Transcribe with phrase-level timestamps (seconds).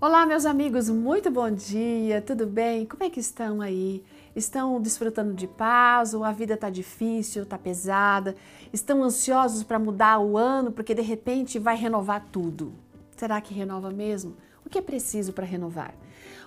[0.00, 2.84] Olá, meus amigos, muito bom dia, tudo bem?
[2.84, 4.04] Como é que estão aí?
[4.34, 8.34] Estão desfrutando de paz ou a vida tá difícil, tá pesada?
[8.72, 12.74] Estão ansiosos para mudar o ano porque de repente vai renovar tudo?
[13.16, 14.36] Será que renova mesmo?
[14.64, 15.94] O que é preciso para renovar?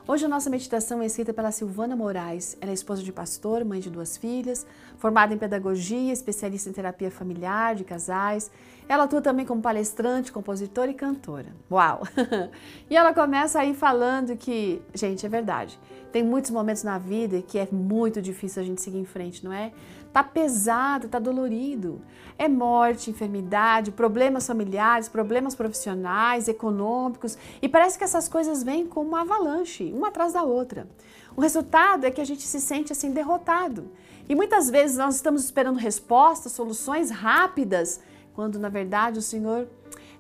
[0.08, 2.58] Hoje a nossa meditação é escrita pela Silvana Moraes.
[2.62, 4.66] Ela é esposa de pastor, mãe de duas filhas,
[4.98, 8.50] formada em pedagogia, especialista em terapia familiar de casais.
[8.88, 11.54] Ela atua também como palestrante, compositora e cantora.
[11.70, 12.04] Uau!
[12.90, 15.78] e ela começa aí falando que, gente, é verdade.
[16.12, 19.52] Tem muitos momentos na vida que é muito difícil a gente seguir em frente, não
[19.52, 19.74] é?
[20.14, 22.02] Tá pesado, tá dolorido.
[22.40, 29.10] É morte, enfermidade, problemas familiares, problemas profissionais, econômicos, e parece que essas coisas vêm como
[29.10, 30.88] uma avalanche, uma atrás da outra.
[31.36, 33.92] O resultado é que a gente se sente assim derrotado.
[34.28, 38.02] E muitas vezes nós estamos esperando respostas, soluções rápidas,
[38.34, 39.68] quando na verdade o Senhor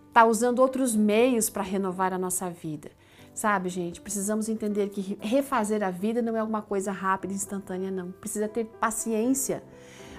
[0.07, 2.91] está usando outros meios para renovar a nossa vida.
[3.33, 8.11] Sabe, gente, precisamos entender que refazer a vida não é alguma coisa rápida, instantânea, não.
[8.11, 9.63] Precisa ter paciência.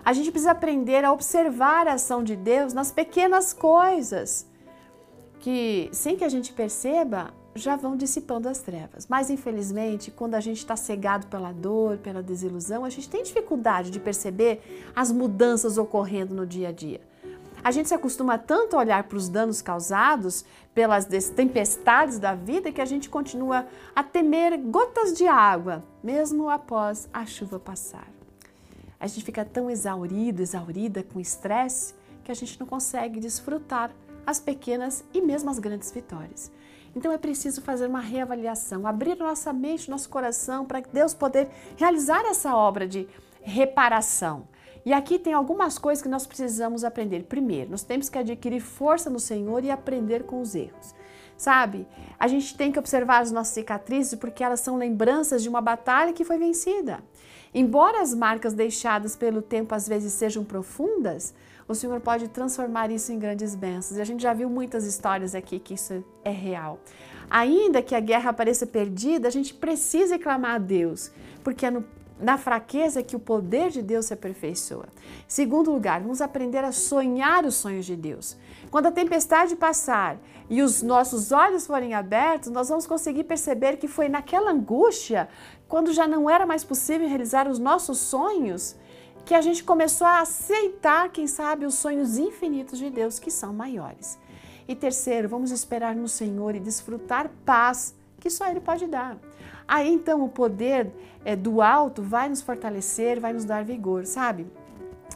[0.05, 4.47] A gente precisa aprender a observar a ação de Deus nas pequenas coisas,
[5.41, 9.06] que sem que a gente perceba, já vão dissipando as trevas.
[9.08, 13.90] Mas infelizmente, quando a gente está cegado pela dor, pela desilusão, a gente tem dificuldade
[13.90, 17.00] de perceber as mudanças ocorrendo no dia a dia.
[17.62, 22.70] A gente se acostuma tanto a olhar para os danos causados pelas tempestades da vida
[22.70, 28.06] que a gente continua a temer gotas de água, mesmo após a chuva passar.
[29.00, 33.90] A gente fica tão exaurido, exaurida com estresse, que a gente não consegue desfrutar
[34.26, 36.50] as pequenas e mesmo as grandes vitórias.
[36.98, 42.24] Então é preciso fazer uma reavaliação, abrir nossa mente, nosso coração para Deus poder realizar
[42.27, 43.08] essa obra de
[43.41, 44.46] reparação
[44.88, 47.24] e aqui tem algumas coisas que nós precisamos aprender.
[47.24, 50.94] Primeiro, nós temos que adquirir força no Senhor e aprender com os erros.
[51.36, 51.86] Sabe?
[52.19, 56.14] A gente tem que observar as nossas cicatrizes porque elas são lembranças de uma batalha
[56.14, 57.00] que foi vencida.
[57.54, 61.34] Embora as marcas deixadas pelo tempo às vezes sejam profundas,
[61.68, 63.98] o Senhor pode transformar isso em grandes bênçãos.
[63.98, 66.80] E a gente já viu muitas histórias aqui que isso é real.
[67.30, 71.12] Ainda que a guerra pareça perdida, a gente precisa clamar a Deus,
[71.44, 71.84] porque é no
[72.20, 74.86] na fraqueza que o poder de Deus se aperfeiçoa.
[75.26, 78.36] Segundo lugar, vamos aprender a sonhar os sonhos de Deus.
[78.70, 80.18] Quando a tempestade passar
[80.50, 85.28] e os nossos olhos forem abertos, nós vamos conseguir perceber que foi naquela angústia,
[85.68, 88.74] quando já não era mais possível realizar os nossos sonhos,
[89.28, 93.53] que a gente começou a aceitar, quem sabe, os sonhos infinitos de Deus que são
[93.53, 94.19] maiores.
[94.66, 99.19] E terceiro, vamos esperar no Senhor e desfrutar paz que só Ele pode dar.
[99.69, 100.91] Aí então o poder
[101.27, 104.47] é, do alto vai nos fortalecer, vai nos dar vigor, sabe?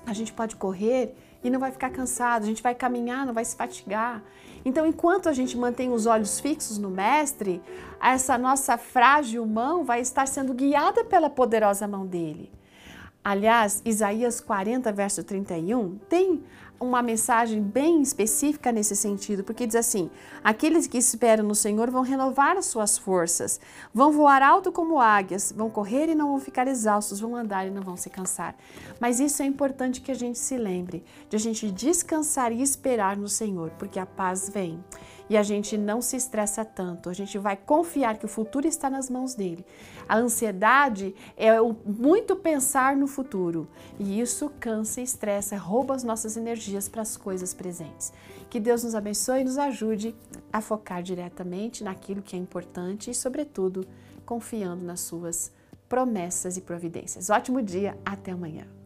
[0.04, 3.46] A gente pode correr e não vai ficar cansado, a gente vai caminhar, não vai
[3.46, 4.22] se fatigar.
[4.62, 7.62] Então, enquanto a gente mantém os olhos fixos no Mestre,
[7.98, 12.52] essa nossa frágil mão vai estar sendo guiada pela poderosa mão dele.
[13.24, 16.42] Aliás, Isaías 40, verso 31, tem
[16.82, 20.10] uma mensagem bem específica nesse sentido, porque diz assim:
[20.42, 23.60] aqueles que esperam no Senhor vão renovar as suas forças,
[23.94, 27.70] vão voar alto como águias, vão correr e não vão ficar exaustos, vão andar e
[27.70, 28.56] não vão se cansar.
[29.00, 33.16] Mas isso é importante que a gente se lembre, de a gente descansar e esperar
[33.16, 34.82] no Senhor, porque a paz vem
[35.32, 38.90] e a gente não se estressa tanto, a gente vai confiar que o futuro está
[38.90, 39.64] nas mãos dele.
[40.06, 43.66] A ansiedade é muito pensar no futuro
[43.98, 46.36] e isso cansa e estressa, rouba as nossas
[46.72, 48.12] energias para as coisas presentes.
[48.48, 50.14] Que Deus nos abençoe e nos ajude
[50.52, 53.86] a focar diretamente naquilo que é importante e, sobretudo,
[54.24, 55.52] confiando nas suas
[55.88, 57.28] promessas e providências.
[57.28, 58.81] Ótimo dia, até amanhã.